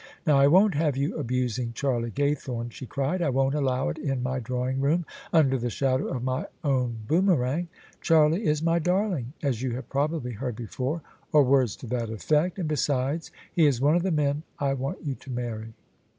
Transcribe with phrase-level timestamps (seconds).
[0.25, 4.23] "Now I won't have you abusing Charlie Gaythome," she cried:" I won't allow it in
[4.23, 7.67] my drawing room under the shadow of my own boomerang!
[8.01, 12.57] Charlie is my darling, as you have probably heard before, or words to that effect:
[12.57, 15.73] and besides he is one of the men I want you to marry."